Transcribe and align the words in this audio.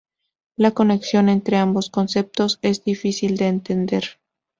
La 0.55 0.71
conexión 0.71 1.29
entre 1.29 1.57
ambos 1.57 1.91
conceptos 1.91 2.57
es 2.63 2.83
difícil 2.83 3.37
de 3.37 3.49
entender. 3.49 4.03